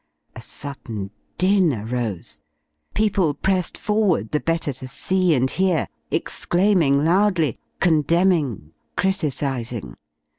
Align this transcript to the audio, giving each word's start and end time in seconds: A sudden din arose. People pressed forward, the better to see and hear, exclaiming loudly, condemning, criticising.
A 0.35 0.41
sudden 0.41 1.11
din 1.37 1.71
arose. 1.73 2.39
People 2.95 3.35
pressed 3.35 3.77
forward, 3.77 4.31
the 4.31 4.39
better 4.39 4.73
to 4.73 4.87
see 4.87 5.35
and 5.35 5.47
hear, 5.47 5.87
exclaiming 6.09 7.05
loudly, 7.05 7.59
condemning, 7.79 8.71
criticising. 8.97 9.95